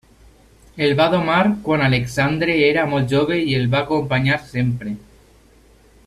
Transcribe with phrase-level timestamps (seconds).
[0.85, 4.95] El va domar quan Alexandre era molt jove i el va acompanyar sempre.